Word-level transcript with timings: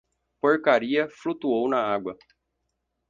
Porcaria 0.41 1.07
flutuou 1.09 1.69
na 1.69 1.77
água. 1.77 2.17